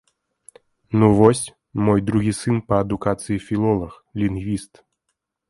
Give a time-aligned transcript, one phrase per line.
[1.03, 1.41] Ну вось,
[1.89, 3.93] мой другі сын па адукацыі філолаг,
[4.25, 4.73] лінгвіст.